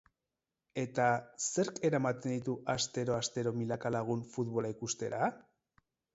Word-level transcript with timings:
Eta 0.83 1.09
zerk 1.47 1.77
eramaten 1.89 2.33
ditu 2.37 2.57
astero-astero 2.75 3.55
milaka 3.61 3.93
lagun 3.99 4.27
futbola 4.35 4.75
ikustera? 4.77 5.31